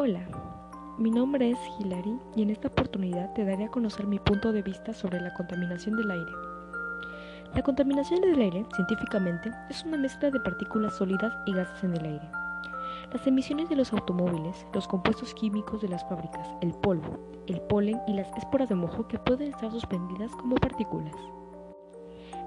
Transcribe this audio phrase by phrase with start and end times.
[0.00, 0.20] Hola,
[0.96, 4.62] mi nombre es Hilary y en esta oportunidad te daré a conocer mi punto de
[4.62, 6.30] vista sobre la contaminación del aire.
[7.52, 12.04] La contaminación del aire, científicamente, es una mezcla de partículas sólidas y gases en el
[12.04, 12.30] aire.
[13.12, 17.18] Las emisiones de los automóviles, los compuestos químicos de las fábricas, el polvo,
[17.48, 21.16] el polen y las esporas de mojo que pueden estar suspendidas como partículas.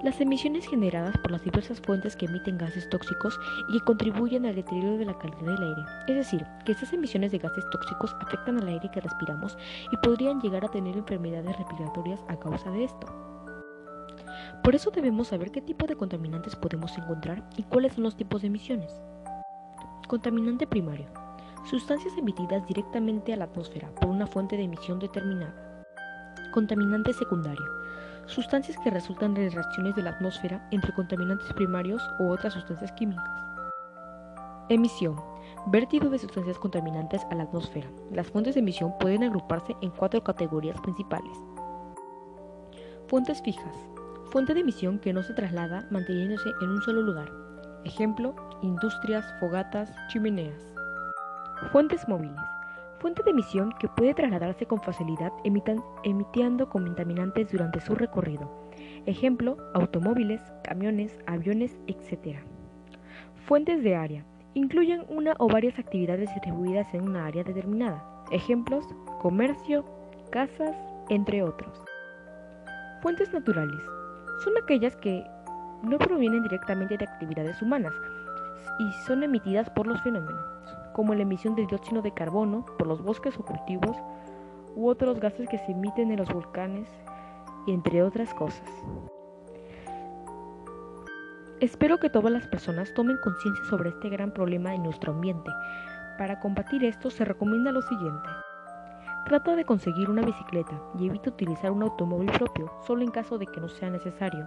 [0.02, 4.56] Las emisiones generadas por las diversas fuentes que emiten gases tóxicos y que contribuyen al
[4.56, 5.82] deterioro de la calidad del aire.
[6.08, 9.56] Es decir, que estas emisiones de gases tóxicos afectan al aire que respiramos
[9.92, 13.06] y podrían llegar a tener enfermedades respiratorias a causa de esto.
[14.64, 18.42] Por eso debemos saber qué tipo de contaminantes podemos encontrar y cuáles son los tipos
[18.42, 19.00] de emisiones.
[20.08, 21.06] Contaminante primario.
[21.70, 25.71] Sustancias emitidas directamente a la atmósfera por una fuente de emisión determinada.
[26.52, 27.64] Contaminante secundario
[28.26, 33.24] sustancias que resultan de reacciones de la atmósfera entre contaminantes primarios u otras sustancias químicas.
[34.68, 35.16] Emisión.
[35.66, 37.88] Vertido de sustancias contaminantes a la atmósfera.
[38.12, 41.36] Las fuentes de emisión pueden agruparse en cuatro categorías principales.
[43.08, 43.76] Fuentes fijas.
[44.30, 47.30] Fuente de emisión que no se traslada manteniéndose en un solo lugar.
[47.84, 50.62] Ejemplo, industrias, fogatas, chimeneas.
[51.70, 52.40] Fuentes móviles
[53.02, 58.48] fuente de emisión que puede trasladarse con facilidad emitiendo contaminantes durante su recorrido.
[59.06, 62.38] Ejemplo, automóviles, camiones, aviones, etc.
[63.44, 64.24] Fuentes de área.
[64.54, 68.04] Incluyen una o varias actividades distribuidas en una área determinada.
[68.30, 68.86] Ejemplos,
[69.20, 69.84] comercio,
[70.30, 70.76] casas,
[71.08, 71.82] entre otros.
[73.02, 73.80] Fuentes naturales.
[74.44, 75.24] Son aquellas que
[75.82, 77.94] no provienen directamente de actividades humanas
[78.78, 80.52] y son emitidas por los fenómenos
[80.92, 83.96] como la emisión de dióxido de carbono por los bosques o cultivos,
[84.74, 86.88] u otros gases que se emiten en los volcanes,
[87.66, 88.68] entre otras cosas.
[91.60, 95.50] Espero que todas las personas tomen conciencia sobre este gran problema en nuestro ambiente.
[96.18, 98.28] Para combatir esto se recomienda lo siguiente.
[99.26, 103.46] Trata de conseguir una bicicleta y evita utilizar un automóvil propio solo en caso de
[103.46, 104.46] que no sea necesario.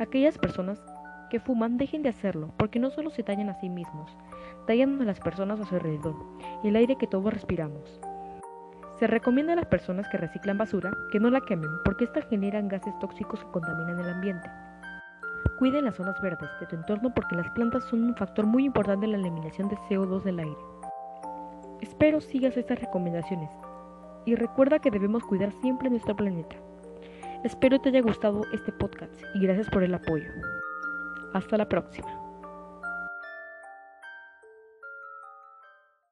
[0.00, 0.82] Aquellas personas
[1.28, 4.16] que fuman dejen de hacerlo porque no solo se dañan a sí mismos,
[4.66, 6.14] dañan a las personas a su alrededor
[6.62, 8.00] y el aire que todos respiramos.
[8.98, 12.68] Se recomienda a las personas que reciclan basura que no la quemen porque estas generan
[12.68, 14.50] gases tóxicos que contaminan el ambiente.
[15.58, 19.06] Cuiden las zonas verdes de tu entorno porque las plantas son un factor muy importante
[19.06, 20.58] en la eliminación de CO2 del aire.
[21.80, 23.50] Espero sigas estas recomendaciones
[24.24, 26.56] y recuerda que debemos cuidar siempre nuestro planeta.
[27.44, 30.28] Espero te haya gustado este podcast y gracias por el apoyo.
[31.32, 32.27] Hasta la próxima.